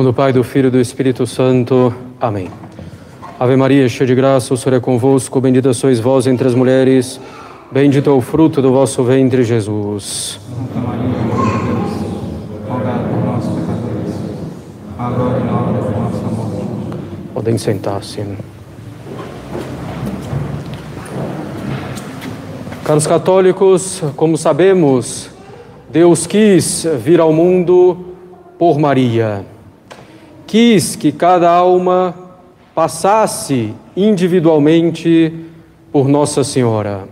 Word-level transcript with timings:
Nome 0.00 0.12
do 0.12 0.14
Pai, 0.14 0.32
do 0.32 0.42
Filho 0.42 0.68
e 0.68 0.70
do 0.70 0.80
Espírito 0.80 1.26
Santo. 1.26 1.94
Amém. 2.18 2.50
Ave 3.38 3.54
Maria, 3.54 3.86
cheia 3.86 4.06
de 4.06 4.14
graça, 4.14 4.54
o 4.54 4.56
Senhor 4.56 4.78
é 4.78 4.80
convosco, 4.80 5.38
bendita 5.42 5.74
sois 5.74 6.00
vós 6.00 6.26
entre 6.26 6.48
as 6.48 6.54
mulheres, 6.54 7.20
bendito 7.70 8.08
é 8.08 8.12
o 8.14 8.22
fruto 8.22 8.62
do 8.62 8.72
vosso 8.72 9.04
ventre, 9.04 9.44
Jesus. 9.44 10.40
Santa 10.48 10.88
Maria, 10.88 11.04
Mãe 11.04 11.58
de 11.58 11.64
Deus, 11.66 12.66
rogai 12.66 12.98
por 13.10 13.24
nós, 13.26 13.44
pecadores, 13.44 14.14
agora 14.98 15.38
e 15.38 15.44
na 15.44 15.60
hora 15.60 15.82
de 15.82 16.00
nossa 16.00 16.34
morte. 16.34 16.66
Podem 17.34 17.58
sentar-se. 17.58 18.24
Caros 22.84 23.06
católicos, 23.06 24.02
como 24.16 24.38
sabemos, 24.38 25.28
Deus 25.90 26.26
quis 26.26 26.86
vir 27.04 27.20
ao 27.20 27.34
mundo 27.34 27.98
por 28.58 28.78
Maria. 28.78 29.44
Quis 30.50 30.96
que 30.96 31.12
cada 31.12 31.48
alma 31.48 32.12
passasse 32.74 33.72
individualmente 33.96 35.32
por 35.92 36.08
Nossa 36.08 36.42
Senhora. 36.42 37.04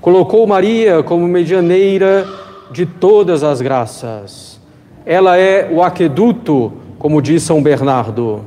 Colocou 0.00 0.44
Maria 0.44 1.00
como 1.04 1.28
medianeira 1.28 2.26
de 2.72 2.84
todas 2.84 3.44
as 3.44 3.60
graças. 3.60 4.60
Ela 5.06 5.38
é 5.38 5.70
o 5.72 5.84
aqueduto, 5.84 6.72
como 6.98 7.22
diz 7.22 7.44
São 7.44 7.62
Bernardo. 7.62 8.40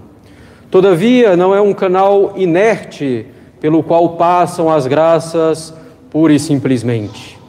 Todavia, 0.69 1.37
não 1.37 1.55
é 1.55 1.61
um 1.61 1.73
canal 1.73 2.33
inerte 2.35 3.25
pelo 3.61 3.81
qual 3.81 4.17
passam 4.17 4.69
as 4.69 4.87
graças 4.87 5.73
pura 6.09 6.33
e 6.33 6.39
simplesmente. 6.39 7.39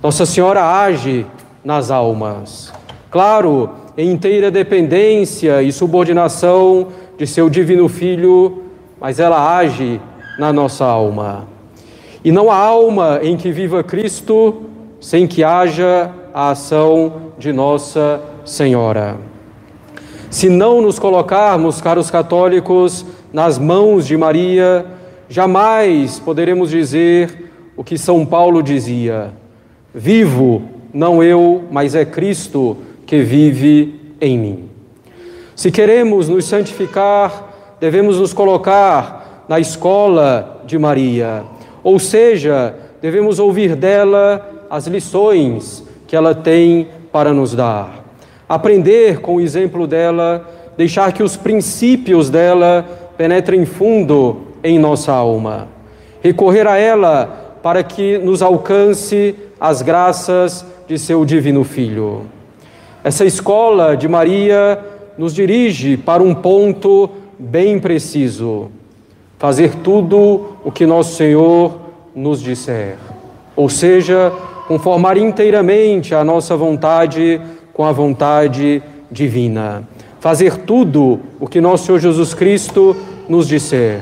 Nossa 0.00 0.24
Senhora 0.24 0.82
age 0.84 1.26
nas 1.64 1.90
almas. 1.90 2.72
Claro, 3.10 3.85
em 3.96 4.10
inteira 4.10 4.50
dependência 4.50 5.62
e 5.62 5.72
subordinação 5.72 6.88
de 7.16 7.26
seu 7.26 7.48
divino 7.48 7.88
Filho, 7.88 8.64
mas 9.00 9.18
ela 9.18 9.56
age 9.56 10.00
na 10.38 10.52
nossa 10.52 10.84
alma. 10.84 11.48
E 12.22 12.30
não 12.30 12.50
há 12.50 12.56
alma 12.56 13.20
em 13.22 13.36
que 13.36 13.50
viva 13.50 13.82
Cristo 13.82 14.62
sem 15.00 15.26
que 15.26 15.42
haja 15.42 16.10
a 16.34 16.50
ação 16.50 17.32
de 17.38 17.52
Nossa 17.52 18.20
Senhora. 18.44 19.16
Se 20.30 20.48
não 20.48 20.82
nos 20.82 20.98
colocarmos, 20.98 21.80
caros 21.80 22.10
católicos, 22.10 23.06
nas 23.32 23.58
mãos 23.58 24.06
de 24.06 24.16
Maria, 24.16 24.84
jamais 25.28 26.18
poderemos 26.18 26.70
dizer 26.70 27.52
o 27.76 27.84
que 27.84 27.96
São 27.96 28.26
Paulo 28.26 28.62
dizia: 28.62 29.30
Vivo, 29.94 30.62
não 30.92 31.22
eu, 31.22 31.64
mas 31.70 31.94
é 31.94 32.04
Cristo 32.04 32.76
que 33.06 33.22
vive 33.22 33.94
em 34.20 34.38
mim. 34.38 34.68
Se 35.54 35.70
queremos 35.70 36.28
nos 36.28 36.44
santificar, 36.44 37.76
devemos 37.80 38.18
nos 38.18 38.34
colocar 38.34 39.44
na 39.48 39.60
escola 39.60 40.62
de 40.66 40.76
Maria, 40.78 41.44
ou 41.82 41.98
seja, 41.98 42.74
devemos 43.00 43.38
ouvir 43.38 43.76
dela 43.76 44.66
as 44.68 44.86
lições 44.86 45.84
que 46.06 46.16
ela 46.16 46.34
tem 46.34 46.88
para 47.12 47.32
nos 47.32 47.54
dar. 47.54 48.04
Aprender 48.48 49.20
com 49.20 49.36
o 49.36 49.40
exemplo 49.40 49.86
dela, 49.86 50.46
deixar 50.76 51.12
que 51.12 51.22
os 51.22 51.36
princípios 51.36 52.28
dela 52.28 52.84
penetrem 53.16 53.64
fundo 53.64 54.42
em 54.62 54.78
nossa 54.78 55.12
alma. 55.12 55.68
Recorrer 56.20 56.66
a 56.66 56.76
ela 56.76 57.58
para 57.62 57.82
que 57.82 58.18
nos 58.18 58.42
alcance 58.42 59.34
as 59.58 59.80
graças 59.80 60.64
de 60.86 60.98
seu 60.98 61.24
divino 61.24 61.64
Filho. 61.64 62.35
Essa 63.06 63.24
escola 63.24 63.96
de 63.96 64.08
Maria 64.08 64.80
nos 65.16 65.32
dirige 65.32 65.96
para 65.96 66.24
um 66.24 66.34
ponto 66.34 67.08
bem 67.38 67.78
preciso: 67.78 68.66
fazer 69.38 69.76
tudo 69.76 70.56
o 70.64 70.72
que 70.72 70.84
nosso 70.84 71.14
Senhor 71.14 71.82
nos 72.12 72.42
disser, 72.42 72.96
ou 73.54 73.68
seja, 73.68 74.32
conformar 74.66 75.16
inteiramente 75.16 76.16
a 76.16 76.24
nossa 76.24 76.56
vontade 76.56 77.40
com 77.72 77.84
a 77.84 77.92
vontade 77.92 78.82
divina. 79.08 79.88
Fazer 80.18 80.56
tudo 80.62 81.20
o 81.38 81.46
que 81.46 81.60
nosso 81.60 81.86
Senhor 81.86 82.00
Jesus 82.00 82.34
Cristo 82.34 82.96
nos 83.28 83.46
disser, 83.46 84.00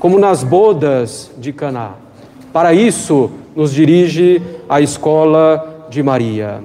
como 0.00 0.18
nas 0.18 0.42
bodas 0.42 1.30
de 1.36 1.52
Caná. 1.52 1.90
Para 2.54 2.72
isso 2.72 3.30
nos 3.54 3.70
dirige 3.70 4.40
a 4.66 4.80
escola 4.80 5.84
de 5.90 6.02
Maria. 6.02 6.62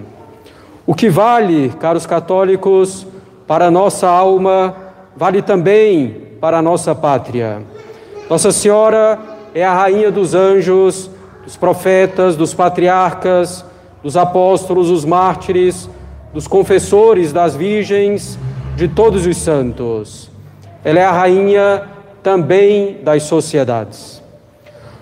O 0.91 0.93
que 0.93 1.09
vale, 1.09 1.69
caros 1.79 2.05
católicos, 2.05 3.07
para 3.47 3.67
a 3.67 3.71
nossa 3.71 4.09
alma, 4.09 4.75
vale 5.15 5.41
também 5.41 6.33
para 6.41 6.57
a 6.57 6.61
nossa 6.61 6.93
pátria. 6.93 7.61
Nossa 8.29 8.51
Senhora 8.51 9.17
é 9.55 9.63
a 9.63 9.73
rainha 9.73 10.11
dos 10.11 10.35
anjos, 10.35 11.09
dos 11.45 11.55
profetas, 11.55 12.35
dos 12.35 12.53
patriarcas, 12.53 13.63
dos 14.03 14.17
apóstolos, 14.17 14.89
dos 14.89 15.05
mártires, 15.05 15.89
dos 16.33 16.45
confessores, 16.45 17.31
das 17.31 17.55
virgens, 17.55 18.37
de 18.75 18.89
todos 18.89 19.25
os 19.25 19.37
santos. 19.37 20.29
Ela 20.83 20.99
é 20.99 21.05
a 21.05 21.11
rainha 21.13 21.83
também 22.21 22.97
das 23.01 23.23
sociedades. 23.23 24.21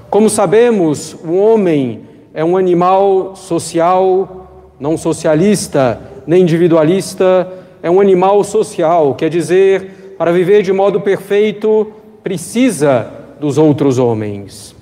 Como 0.08 0.30
sabemos, 0.30 1.16
o 1.16 1.36
homem 1.36 2.08
é 2.32 2.46
um 2.46 2.56
animal 2.56 3.36
social 3.36 4.39
não 4.80 4.98
socialista 4.98 6.00
nem 6.26 6.44
individualista, 6.44 7.48
é 7.82 7.90
um 7.90 8.00
animal 8.00 8.44
social, 8.44 9.16
quer 9.16 9.30
dizer, 9.30 10.16
para 10.18 10.32
viver 10.32 10.62
de 10.62 10.72
modo 10.72 11.02
perfeito, 11.02 11.92
precisa 12.24 13.08
dos 13.40 13.58
outros 13.58 13.98
homens. 13.98 14.76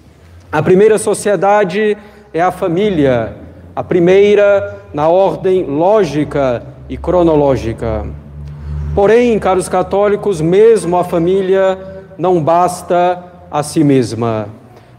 A 0.52 0.62
primeira 0.62 0.98
sociedade 0.98 1.98
é 2.34 2.42
a 2.42 2.52
família, 2.52 3.36
a 3.76 3.84
primeira 3.84 4.82
na 4.94 5.08
ordem 5.08 5.64
lógica 5.64 6.64
e 6.90 6.98
cronológica. 6.98 8.06
Porém, 8.94 9.38
caros 9.40 9.70
católicos, 9.70 10.42
mesmo 10.42 10.98
a 10.98 11.04
família 11.04 11.78
não 12.18 12.42
basta 12.42 13.24
a 13.50 13.62
si 13.64 13.84
mesma. 13.84 14.50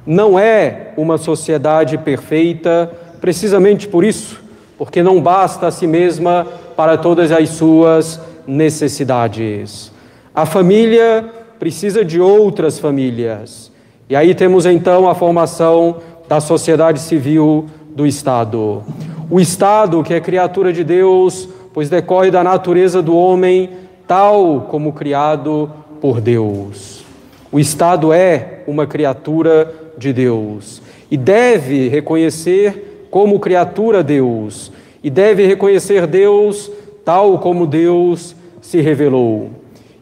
Não 0.07 0.39
é 0.39 0.93
uma 0.97 1.19
sociedade 1.19 1.99
perfeita, 1.99 2.91
precisamente 3.21 3.89
por 3.89 4.05
isso 4.05 4.48
porque 4.79 5.03
não 5.03 5.21
basta 5.21 5.67
a 5.67 5.71
si 5.73 5.87
mesma 5.87 6.47
para 6.77 6.97
todas 6.97 7.33
as 7.33 7.49
suas 7.51 8.21
necessidades. 8.47 9.93
A 10.33 10.47
família 10.47 11.29
precisa 11.59 12.05
de 12.05 12.21
outras 12.21 12.79
famílias. 12.79 13.73
E 14.09 14.15
aí 14.15 14.35
temos 14.35 14.65
então 14.65 15.09
a 15.09 15.15
formação 15.15 15.97
da 16.29 16.41
sociedade 16.41 17.01
civil 17.01 17.67
do 17.91 18.07
Estado. 18.07 18.85
O 19.29 19.41
Estado, 19.41 20.03
que 20.05 20.15
é 20.15 20.21
criatura 20.21 20.73
de 20.73 20.85
Deus, 20.85 21.49
pois 21.75 21.91
decorre 21.91 22.31
da 22.31 22.45
natureza 22.45 23.03
do 23.03 23.17
homem, 23.17 23.71
tal 24.07 24.69
como 24.71 24.93
criado 24.93 25.71
por 26.01 26.21
Deus. 26.21 27.05
O 27.51 27.59
Estado 27.59 28.13
é 28.13 28.63
uma 28.67 28.87
criatura 28.87 29.75
de 29.99 30.13
Deus 30.13 30.81
e 31.11 31.17
deve 31.17 31.89
reconhecer 31.89 32.88
como 33.11 33.41
criatura 33.41 34.03
Deus 34.03 34.73
e 35.03 35.11
deve 35.11 35.47
reconhecer 35.47 36.07
Deus 36.07 36.71
tal 37.05 37.39
como 37.39 37.67
Deus 37.67 38.35
se 38.61 38.81
revelou. 38.81 39.51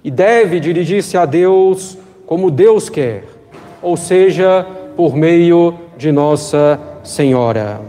E 0.03 0.11
deve 0.11 0.59
dirigir-se 0.61 1.17
a 1.17 1.25
Deus 1.25 1.97
como 2.27 2.51
Deus 2.51 2.89
quer, 2.89 3.25
ou 3.81 3.97
seja, 3.97 4.67
por 4.97 5.15
meio 5.15 5.75
de 5.97 6.11
Nossa 6.11 6.81
Senhora. 7.05 7.81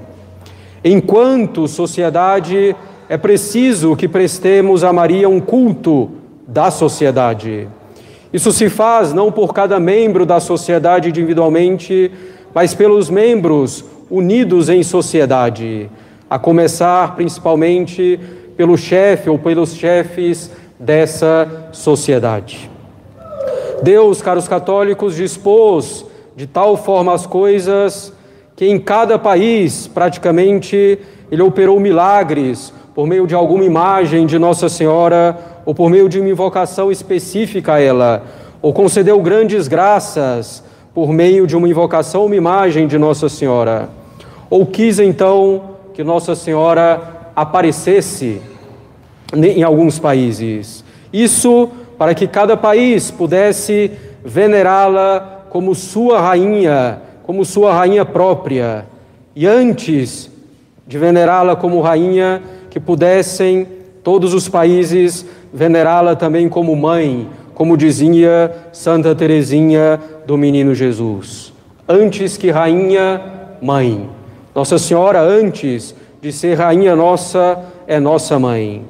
Enquanto 0.84 1.68
sociedade, 1.68 2.76
é 3.10 3.18
preciso 3.18 3.96
que 3.96 4.08
prestemos 4.08 4.84
a 4.84 4.94
Maria 4.94 5.28
um 5.28 5.40
culto 5.40 6.12
da 6.48 6.70
sociedade. 6.70 7.68
Isso 8.32 8.52
se 8.52 8.70
faz 8.70 9.14
não 9.14 9.32
por 9.32 9.54
cada 9.54 9.80
membro 9.80 10.26
da 10.26 10.40
sociedade 10.40 11.10
individualmente, 11.10 12.12
mas 12.54 12.74
pelos 12.74 13.10
membros 13.10 13.84
unidos 14.10 14.70
em 14.70 14.84
sociedade, 14.84 15.90
a 16.30 16.38
começar 16.38 17.16
principalmente 17.16 18.20
pelo 18.56 18.78
chefe 18.78 19.30
ou 19.30 19.38
pelos 19.38 19.74
chefes 19.74 20.52
dessa 20.80 21.70
sociedade. 21.72 22.70
Deus, 23.82 24.22
caros 24.22 24.48
católicos, 24.48 25.16
dispôs 25.16 26.06
de 26.36 26.48
tal 26.48 26.78
forma 26.78 27.14
as 27.14 27.26
coisas 27.26 28.14
que 28.56 28.66
em 28.66 28.80
cada 28.80 29.20
país, 29.20 29.88
praticamente, 29.88 31.00
ele 31.32 31.42
operou 31.42 31.80
milagres 31.80 32.74
por 32.96 33.06
meio 33.06 33.28
de 33.28 33.36
alguma 33.36 33.64
imagem 33.64 34.26
de 34.26 34.40
Nossa 34.40 34.68
Senhora 34.68 35.38
ou 35.64 35.76
por 35.76 35.90
meio 35.90 36.10
de 36.10 36.20
uma 36.20 36.30
invocação 36.30 36.92
específica 36.92 37.74
a 37.74 37.80
ela, 37.80 38.24
ou 38.62 38.74
concedeu 38.74 39.22
grandes 39.22 39.68
graças 39.68 40.64
por 40.94 41.12
meio 41.12 41.46
de 41.46 41.56
uma 41.56 41.70
invocação, 41.70 42.26
uma 42.26 42.36
imagem 42.36 42.88
de 42.88 42.98
Nossa 42.98 43.30
Senhora, 43.30 43.90
ou 44.50 44.66
quis 44.66 45.00
então 45.00 45.78
que 45.94 46.04
Nossa 46.04 46.36
Senhora 46.36 47.32
aparecesse 47.36 48.42
em 49.34 49.64
alguns 49.64 50.00
países. 50.00 50.84
Isso 51.12 51.70
para 51.98 52.14
que 52.14 52.28
cada 52.28 52.56
país 52.56 53.10
pudesse 53.10 53.92
venerá-la 54.24 55.46
como 55.50 55.74
sua 55.74 56.22
rainha, 56.22 57.02
como 57.24 57.44
sua 57.44 57.74
rainha 57.74 58.06
própria. 58.06 58.86
E 59.36 59.48
antes 59.48 60.30
de 60.86 60.98
venerá-la 60.98 61.56
como 61.56 61.82
rainha, 61.82 62.42
que 62.70 62.80
pudessem 62.80 63.68
todos 64.04 64.34
os 64.34 64.48
países 64.48 65.26
venerá-la 65.54 66.16
também 66.16 66.48
como 66.48 66.76
mãe, 66.76 67.28
como 67.54 67.76
dizia 67.76 68.56
Santa 68.72 69.16
Teresinha 69.16 70.00
do 70.26 70.38
Menino 70.38 70.76
Jesus. 70.76 71.52
Antes 71.88 72.38
que 72.38 72.52
rainha, 72.52 73.22
mãe. 73.62 74.17
Nossa 74.58 74.80
Senhora, 74.80 75.22
antes 75.22 75.94
de 76.20 76.32
ser 76.32 76.56
rainha 76.56 76.96
nossa, 76.96 77.64
é 77.86 78.00
nossa 78.00 78.40
mãe. 78.40 78.84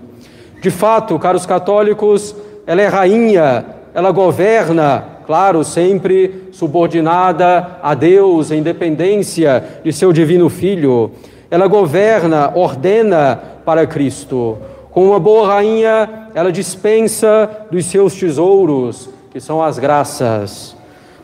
De 0.62 0.72
fato, 0.72 1.19
caros 1.19 1.46
católicos, 1.46 2.34
ela 2.66 2.81
é 2.81 2.88
rainha, 2.88 3.66
ela 3.94 4.12
governa, 4.12 5.04
claro, 5.25 5.66
sempre 5.66 6.48
subordinada 6.54 7.80
a 7.84 7.94
Deus, 7.94 8.50
em 8.50 8.64
dependência 8.64 9.62
de 9.84 9.92
seu 9.92 10.14
divino 10.14 10.48
Filho. 10.48 11.12
Ela 11.52 11.68
governa, 11.68 12.50
ordena 12.56 13.38
para 13.66 13.86
Cristo. 13.86 14.58
Com 14.90 15.10
uma 15.10 15.19
boa 15.19 15.50
rainha, 15.50 16.30
ela 16.34 16.50
dispensa 16.50 17.68
dos 17.69 17.88
seus 17.88 18.16
tesouros, 18.16 19.10
que 19.31 19.42
são 19.42 19.62
as 19.62 19.78
graças. 19.78 20.78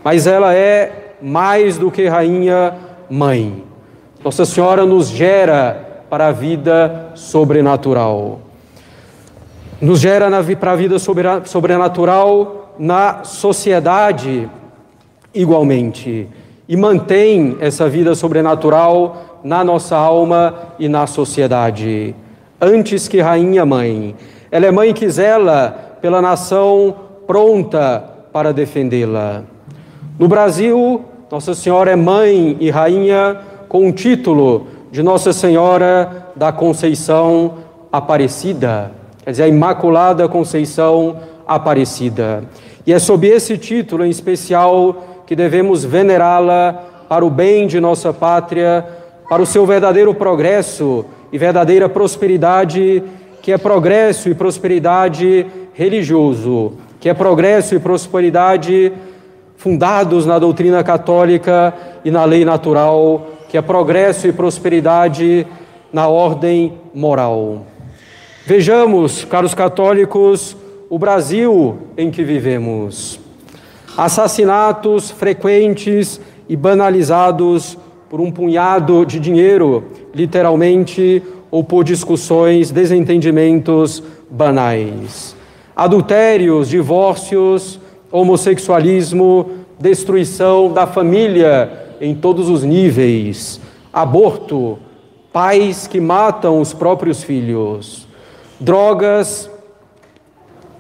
Mas 0.04 0.28
ela 0.28 0.54
é 0.54 1.14
mais 1.22 1.78
do 1.78 1.90
que 1.90 2.10
rainha, 2.10 2.74
mãe. 3.10 3.72
Nossa 4.24 4.46
Senhora 4.46 4.86
nos 4.86 5.10
gera 5.10 6.06
para 6.10 6.28
a 6.28 6.32
vida 6.32 7.12
sobrenatural. 7.14 8.40
Nos 9.82 10.00
gera 10.00 10.30
para 10.60 10.72
a 10.72 10.76
vida 10.76 10.98
sobrenatural 10.98 12.74
na 12.80 13.24
sociedade 13.24 14.50
igualmente. 15.34 16.30
E 16.70 16.78
mantém 16.78 17.58
essa 17.60 17.90
vida 17.90 18.16
sobrenatural 18.16 19.42
na 19.44 19.64
nossa 19.64 19.98
alma 19.98 20.56
e 20.80 20.88
na 20.88 21.06
sociedade 21.06 22.16
antes 22.64 23.10
que 23.10 23.20
rainha 23.20 23.66
mãe. 23.66 24.16
Ela 24.50 24.68
é 24.68 24.72
mãe 24.72 24.94
que 24.94 25.10
zela 25.10 25.98
pela 26.02 26.22
nação 26.22 26.96
pronta 27.28 28.04
para 28.32 28.54
defendê-la. 28.54 29.44
No 30.18 30.28
Brasil, 30.30 31.04
Nossa 31.30 31.54
Senhora 31.54 31.92
é 31.92 31.96
mãe 31.96 32.56
e 32.60 32.70
rainha 32.70 33.38
com 33.74 33.90
o 33.90 33.92
título 33.92 34.68
de 34.92 35.02
Nossa 35.02 35.34
Senhora 35.34 36.28
da 36.36 36.52
Conceição 36.52 37.56
Aparecida, 37.92 38.92
quer 39.24 39.32
dizer, 39.32 39.44
a 39.46 39.48
Imaculada 39.48 40.28
Conceição 40.28 41.18
Aparecida. 41.48 42.44
E 42.86 42.94
é 42.94 43.00
sob 43.00 43.26
esse 43.26 43.58
título 43.58 44.06
em 44.06 44.12
especial 44.12 45.24
que 45.26 45.36
devemos 45.36 45.84
venerá-la 45.84 46.84
para 47.10 47.26
o 47.26 47.32
bem 47.32 47.66
de 47.66 47.80
nossa 47.80 48.14
pátria, 48.14 48.86
para 49.28 49.42
o 49.42 49.46
seu 49.46 49.66
verdadeiro 49.66 50.14
progresso 50.14 51.04
e 51.32 51.40
verdadeira 51.40 51.90
prosperidade, 51.90 53.02
que 53.42 53.52
é 53.52 53.58
progresso 53.58 54.30
e 54.30 54.36
prosperidade 54.36 55.48
religioso, 55.74 56.74
que 57.00 57.10
é 57.10 57.14
progresso 57.16 57.74
e 57.74 57.80
prosperidade 57.80 58.94
fundados 59.58 60.28
na 60.28 60.38
doutrina 60.38 60.84
católica 60.84 61.74
e 62.06 62.12
na 62.12 62.24
lei 62.24 62.46
natural, 62.46 63.33
que 63.54 63.58
é 63.60 63.62
progresso 63.62 64.28
e 64.28 64.34
prosperidade 64.34 65.46
na 65.94 66.08
ordem 66.08 66.74
moral. 66.92 67.68
Vejamos, 68.48 69.26
caros 69.26 69.54
católicos, 69.54 70.58
o 70.90 70.98
Brasil 70.98 71.78
em 71.96 72.10
que 72.10 72.24
vivemos. 72.24 73.20
Assassinatos 73.96 75.12
frequentes 75.12 76.20
e 76.50 76.56
banalizados 76.56 77.78
por 78.10 78.20
um 78.20 78.32
punhado 78.32 79.06
de 79.06 79.20
dinheiro, 79.20 79.84
literalmente, 80.16 81.22
ou 81.52 81.64
por 81.64 81.84
discussões, 81.84 82.72
desentendimentos 82.72 84.02
banais. 84.32 85.36
Adultérios, 85.76 86.70
divórcios, 86.70 87.80
homossexualismo, 88.12 89.52
destruição 89.80 90.74
da 90.74 90.88
família 90.88 91.83
em 92.00 92.16
todos 92.16 92.50
os 92.50 92.64
níveis, 92.64 93.60
aborto, 93.92 94.78
pais 95.32 95.88
que 95.88 96.00
matam 96.00 96.60
os 96.60 96.74
próprios 96.74 97.24
filhos, 97.24 98.08
drogas 98.60 99.50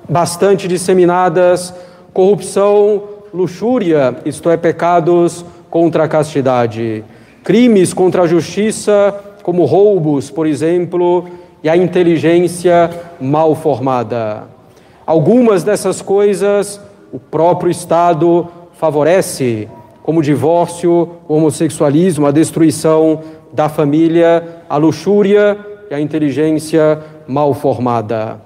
bastante 0.07 0.67
disseminadas, 0.67 1.73
corrupção, 2.13 3.03
luxúria, 3.33 4.15
isto 4.25 4.49
é, 4.49 4.57
pecados 4.57 5.45
contra 5.69 6.03
a 6.03 6.07
castidade. 6.07 7.03
Crimes 7.43 7.93
contra 7.93 8.23
a 8.23 8.27
justiça, 8.27 9.13
como 9.41 9.65
roubos, 9.65 10.29
por 10.29 10.45
exemplo, 10.45 11.25
e 11.63 11.69
a 11.69 11.75
inteligência 11.75 12.89
mal 13.19 13.55
formada. 13.55 14.43
Algumas 15.05 15.63
dessas 15.63 16.01
coisas 16.01 16.79
o 17.11 17.19
próprio 17.19 17.69
Estado 17.69 18.47
favorece, 18.73 19.69
como 20.03 20.19
o 20.19 20.23
divórcio, 20.23 21.09
o 21.27 21.33
homossexualismo, 21.33 22.27
a 22.27 22.31
destruição 22.31 23.21
da 23.51 23.67
família, 23.67 24.61
a 24.69 24.77
luxúria 24.77 25.57
e 25.89 25.95
a 25.95 25.99
inteligência 25.99 27.01
mal 27.27 27.55
formada. 27.55 28.39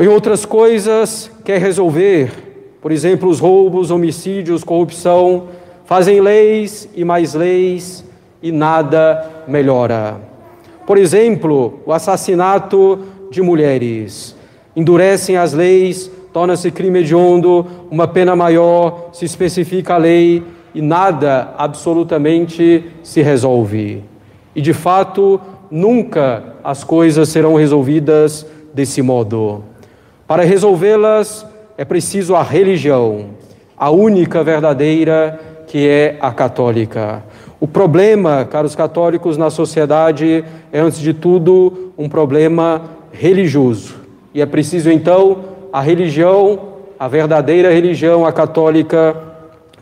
Em 0.00 0.08
outras 0.08 0.44
coisas, 0.44 1.30
quer 1.44 1.60
resolver, 1.60 2.32
por 2.80 2.90
exemplo, 2.90 3.28
os 3.28 3.38
roubos, 3.38 3.92
homicídios, 3.92 4.64
corrupção, 4.64 5.48
Fazem 5.88 6.20
leis 6.20 6.86
e 6.94 7.02
mais 7.02 7.32
leis 7.32 8.04
e 8.42 8.52
nada 8.52 9.26
melhora. 9.48 10.20
Por 10.86 10.98
exemplo, 10.98 11.80
o 11.86 11.94
assassinato 11.94 13.06
de 13.30 13.40
mulheres. 13.40 14.36
Endurecem 14.76 15.38
as 15.38 15.54
leis, 15.54 16.10
torna-se 16.38 16.70
crime 16.70 17.00
hediondo, 17.00 17.66
uma 17.90 18.06
pena 18.06 18.36
maior, 18.36 19.08
se 19.12 19.24
especifica 19.24 19.94
a 19.94 19.96
lei 19.96 20.40
e 20.72 20.80
nada 20.80 21.52
absolutamente 21.58 22.84
se 23.02 23.22
resolve. 23.22 24.04
E 24.54 24.60
de 24.60 24.72
fato, 24.72 25.40
nunca 25.68 26.54
as 26.62 26.84
coisas 26.84 27.28
serão 27.28 27.56
resolvidas 27.56 28.46
desse 28.72 29.02
modo. 29.02 29.64
Para 30.28 30.44
resolvê-las 30.44 31.44
é 31.76 31.84
preciso 31.84 32.36
a 32.36 32.42
religião, 32.44 33.30
a 33.76 33.90
única 33.90 34.44
verdadeira 34.44 35.40
que 35.66 35.88
é 35.88 36.18
a 36.20 36.30
católica. 36.30 37.24
O 37.58 37.66
problema, 37.66 38.44
caros 38.44 38.76
católicos, 38.76 39.36
na 39.36 39.50
sociedade 39.50 40.44
é, 40.70 40.78
antes 40.78 41.00
de 41.00 41.12
tudo, 41.12 41.90
um 41.98 42.08
problema 42.08 42.82
religioso. 43.10 43.96
E 44.32 44.40
é 44.40 44.46
preciso, 44.46 44.88
então, 44.88 45.57
a 45.72 45.80
religião, 45.80 46.58
a 46.98 47.08
verdadeira 47.08 47.72
religião, 47.72 48.26
a 48.26 48.32
católica, 48.32 49.16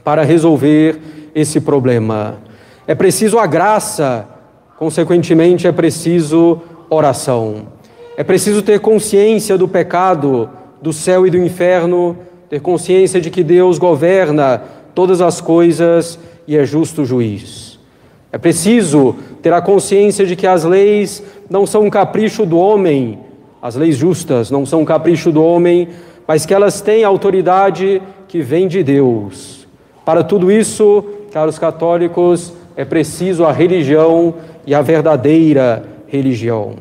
para 0.05 0.23
resolver 0.23 1.01
esse 1.35 1.61
problema. 1.61 2.39
É 2.87 2.95
preciso 2.95 3.39
a 3.39 3.47
graça, 3.47 4.27
consequentemente, 4.79 5.67
é 5.67 5.73
preciso 5.73 6.61
oração. 6.89 7.67
É 8.17 8.25
preciso 8.25 8.63
ter 8.63 8.81
consciência 8.81 9.59
do 9.59 9.67
pecado, 9.69 10.49
do 10.81 10.93
céu 10.93 11.27
e 11.27 11.31
do 11.31 11.37
inferno, 11.37 12.17
ter 12.49 12.61
consciência 12.61 13.21
de 13.21 13.31
que 13.31 13.43
Deus 13.43 13.79
governa 13.79 14.63
todas 14.95 15.21
as 15.21 15.41
coisas 15.41 16.19
e 16.47 16.57
é 16.57 16.65
justo 16.65 17.05
juiz. 17.05 17.79
É 18.33 18.39
preciso 18.39 19.17
ter 19.43 19.53
a 19.53 19.61
consciência 19.61 20.25
de 20.25 20.37
que 20.37 20.47
as 20.47 20.65
leis 20.65 21.23
não 21.49 21.67
são 21.67 21.83
um 21.83 21.91
capricho 21.91 22.47
do 22.47 22.59
homem, 22.59 23.19
as 23.67 23.75
leis 23.75 23.97
justas 23.97 24.49
não 24.49 24.65
são 24.65 24.83
um 24.83 24.85
capricho 24.85 25.33
do 25.33 25.43
homem, 25.43 25.89
mas 26.25 26.47
que 26.47 26.55
elas 26.55 26.81
têm 26.81 27.03
autoridade 27.03 28.01
que 28.29 28.41
vem 28.41 28.69
de 28.69 28.81
Deus. 28.81 29.67
Para 30.05 30.23
tudo 30.23 30.53
isso, 30.53 31.05
caros 31.33 31.59
católicos, 31.59 32.53
é 32.77 32.85
preciso 32.85 33.45
a 33.45 33.51
religião 33.51 34.35
e 34.65 34.73
a 34.73 34.83
verdadeira 34.83 35.83
religião. 36.07 36.75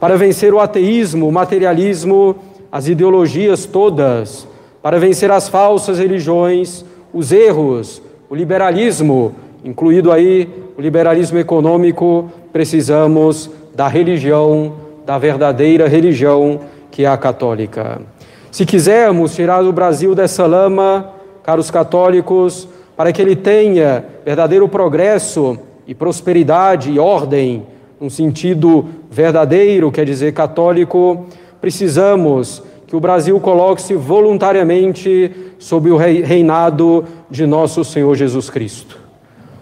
Para 0.00 0.16
vencer 0.16 0.54
o 0.54 0.60
ateísmo, 0.60 1.28
o 1.28 1.32
materialismo, 1.32 2.36
as 2.72 2.88
ideologias 2.88 3.66
todas, 3.66 4.48
para 4.82 4.98
vencer 4.98 5.30
as 5.30 5.50
falsas 5.50 5.98
religiões, 5.98 6.86
os 7.12 7.32
erros, 7.32 8.00
o 8.30 8.34
liberalismo, 8.34 9.34
incluído 9.62 10.10
aí 10.10 10.48
o 10.74 10.80
liberalismo 10.80 11.38
econômico, 11.38 12.30
precisamos 12.50 13.50
da 13.74 13.88
religião, 13.88 14.83
da 15.04 15.18
verdadeira 15.18 15.88
religião 15.88 16.60
que 16.90 17.04
é 17.04 17.08
a 17.08 17.16
católica. 17.16 18.00
Se 18.50 18.64
quisermos 18.64 19.34
tirar 19.34 19.64
o 19.64 19.72
Brasil 19.72 20.14
dessa 20.14 20.46
lama, 20.46 21.10
caros 21.42 21.70
católicos, 21.70 22.68
para 22.96 23.12
que 23.12 23.20
ele 23.20 23.34
tenha 23.34 24.04
verdadeiro 24.24 24.68
progresso 24.68 25.58
e 25.86 25.94
prosperidade 25.94 26.90
e 26.90 26.98
ordem, 26.98 27.66
num 28.00 28.08
sentido 28.08 28.86
verdadeiro, 29.10 29.90
quer 29.90 30.04
dizer 30.04 30.32
católico, 30.32 31.26
precisamos 31.60 32.62
que 32.86 32.94
o 32.94 33.00
Brasil 33.00 33.40
coloque-se 33.40 33.94
voluntariamente 33.94 35.30
sob 35.58 35.90
o 35.90 35.96
reinado 35.96 37.04
de 37.30 37.46
nosso 37.46 37.84
Senhor 37.84 38.14
Jesus 38.14 38.48
Cristo. 38.50 38.98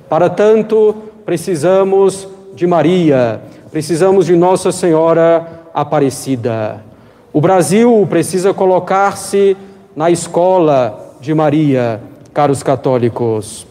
Para 0.09 0.29
tanto, 0.29 0.95
precisamos 1.25 2.29
de 2.55 2.67
Maria, 2.67 3.41
precisamos 3.73 4.27
de 4.27 4.37
Nossa 4.37 4.71
Senhora 4.71 5.63
Aparecida. 5.73 6.85
O 7.33 7.41
Brasil 7.41 8.07
precisa 8.09 8.53
colocar-se 8.53 9.57
na 9.97 10.11
escola 10.11 11.17
de 11.23 11.33
Maria, 11.33 11.99
caros 12.35 12.63
católicos. 12.63 13.67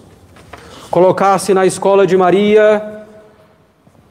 Colocar-se 0.89 1.53
na 1.53 1.67
escola 1.67 2.07
de 2.07 2.17
Maria 2.17 3.03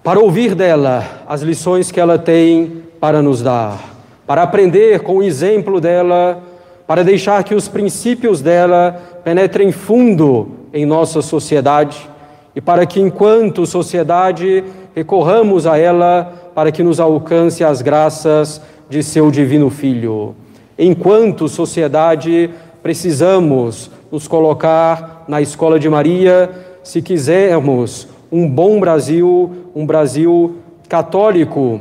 para 0.05 0.21
ouvir 0.21 0.55
dela 0.55 1.05
as 1.27 1.43
lições 1.43 1.91
que 1.91 1.99
ela 1.99 2.17
tem 2.17 2.85
para 3.01 3.21
nos 3.21 3.43
dar, 3.43 3.81
para 4.25 4.45
aprender 4.45 5.01
com 5.01 5.17
o 5.17 5.23
exemplo 5.25 5.81
dela, 5.81 6.41
para 6.87 7.03
deixar 7.03 7.43
que 7.43 7.55
os 7.55 7.67
princípios 7.67 8.41
dela 8.41 8.93
penetrem 9.25 9.73
fundo 9.73 10.53
em 10.73 10.87
nossa 10.87 11.21
sociedade 11.21 12.09
e 12.55 12.61
para 12.61 12.87
que, 12.87 13.01
enquanto 13.01 13.67
sociedade, 13.67 14.65
recorramos 14.95 15.67
a 15.67 15.79
ela 15.79 16.51
para 16.55 16.73
que 16.73 16.83
nos 16.83 17.01
alcance 17.01 17.65
as 17.65 17.83
graças 17.83 18.61
de 18.89 19.03
seu 19.03 19.31
divino 19.31 19.71
Filho. 19.71 20.35
Enquanto 20.79 21.49
sociedade, 21.49 22.51
precisamos 22.83 23.91
nos 24.11 24.27
colocar 24.27 25.25
na 25.29 25.41
escola 25.41 25.79
de 25.79 25.89
Maria 25.89 26.51
se 26.83 27.03
quisermos 27.03 28.09
um 28.33 28.49
bom 28.49 28.81
Brasil, 28.81 29.51
um 29.75 29.85
Brasil 29.85 30.57
católico, 30.89 31.81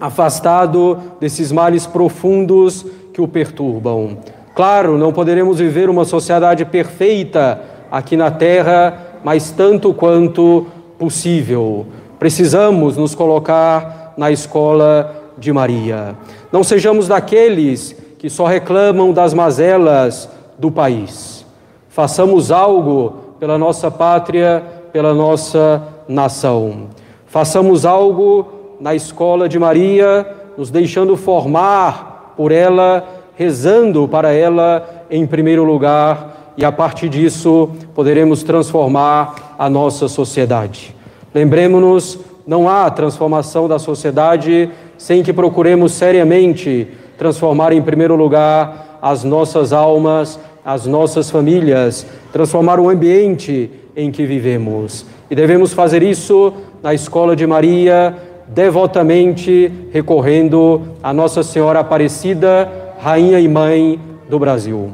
afastado 0.00 0.98
desses 1.20 1.52
males 1.52 1.86
profundos 1.86 2.86
que 3.12 3.20
o 3.20 3.28
perturbam. 3.28 4.18
Claro, 4.54 4.96
não 4.96 5.12
poderemos 5.12 5.58
viver 5.58 5.90
uma 5.90 6.04
sociedade 6.04 6.64
perfeita 6.64 7.60
aqui 7.90 8.16
na 8.16 8.30
Terra, 8.30 9.18
mas 9.22 9.50
tanto 9.50 9.92
quanto 9.92 10.66
possível. 10.98 11.86
Precisamos 12.20 12.98
nos 12.98 13.14
colocar 13.14 14.12
na 14.14 14.30
escola 14.30 15.32
de 15.38 15.50
Maria. 15.54 16.14
Não 16.52 16.62
sejamos 16.62 17.08
daqueles 17.08 17.96
que 18.18 18.28
só 18.28 18.44
reclamam 18.44 19.10
das 19.10 19.32
mazelas 19.32 20.28
do 20.58 20.70
país. 20.70 21.46
Façamos 21.88 22.52
algo 22.52 23.14
pela 23.40 23.56
nossa 23.56 23.90
pátria, 23.90 24.62
pela 24.92 25.14
nossa 25.14 25.82
nação. 26.06 26.88
Façamos 27.24 27.86
algo 27.86 28.76
na 28.78 28.94
escola 28.94 29.48
de 29.48 29.58
Maria, 29.58 30.26
nos 30.58 30.70
deixando 30.70 31.16
formar 31.16 32.34
por 32.36 32.52
ela, 32.52 33.02
rezando 33.34 34.06
para 34.06 34.30
ela 34.30 35.06
em 35.10 35.26
primeiro 35.26 35.64
lugar, 35.64 36.52
e 36.54 36.66
a 36.66 36.70
partir 36.70 37.08
disso 37.08 37.70
poderemos 37.94 38.42
transformar 38.42 39.54
a 39.58 39.70
nossa 39.70 40.06
sociedade. 40.06 40.99
Lembremos-nos, 41.34 42.18
não 42.46 42.68
há 42.68 42.90
transformação 42.90 43.68
da 43.68 43.78
sociedade 43.78 44.70
sem 44.98 45.22
que 45.22 45.32
procuremos 45.32 45.92
seriamente 45.92 46.88
transformar 47.16 47.72
em 47.72 47.82
primeiro 47.82 48.16
lugar 48.16 48.98
as 49.00 49.24
nossas 49.24 49.72
almas, 49.72 50.38
as 50.64 50.86
nossas 50.86 51.30
famílias, 51.30 52.06
transformar 52.32 52.78
o 52.80 52.88
ambiente 52.88 53.70
em 53.96 54.10
que 54.10 54.26
vivemos. 54.26 55.06
E 55.30 55.34
devemos 55.34 55.72
fazer 55.72 56.02
isso 56.02 56.52
na 56.82 56.92
escola 56.92 57.36
de 57.36 57.46
Maria, 57.46 58.16
devotamente 58.48 59.70
recorrendo 59.92 60.82
a 61.02 61.12
Nossa 61.12 61.42
Senhora 61.42 61.80
Aparecida, 61.80 62.68
Rainha 62.98 63.38
e 63.38 63.48
Mãe 63.48 63.98
do 64.28 64.38
Brasil. 64.38 64.90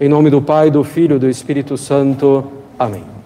Em 0.00 0.08
nome 0.08 0.30
do 0.30 0.42
Pai, 0.42 0.70
do 0.70 0.82
Filho 0.82 1.16
e 1.16 1.18
do 1.18 1.28
Espírito 1.28 1.76
Santo. 1.76 2.44
Amém. 2.78 3.17